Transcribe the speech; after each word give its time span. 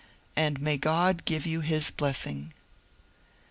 And 0.35 0.59
may 0.59 0.77
God 0.77 1.25
give 1.25 1.45
you 1.45 1.61
his 1.61 1.91
blessing 1.91 2.53